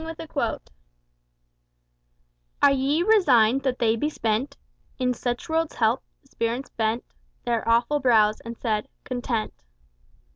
The 0.01 0.27
Muleteer 0.35 0.59
"Are 2.63 2.71
ye 2.71 3.03
resigned 3.03 3.61
that 3.61 3.77
they 3.77 3.95
be 3.95 4.09
spent 4.09 4.57
In 4.97 5.13
such 5.13 5.47
world's 5.47 5.75
help? 5.75 6.01
The 6.23 6.27
spirits 6.29 6.71
bent 6.71 7.03
Their 7.45 7.69
awful 7.69 7.99
brows, 7.99 8.39
and 8.39 8.57
said, 8.57 8.87
'Content! 9.03 9.53